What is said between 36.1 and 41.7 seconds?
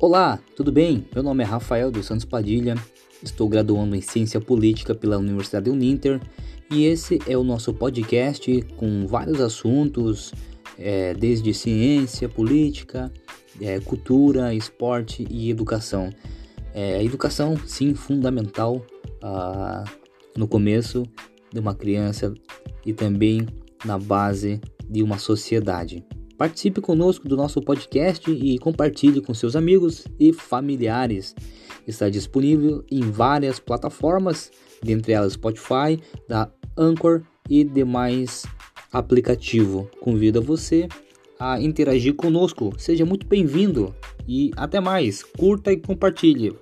da Anchor e demais aplicativos. Convido você a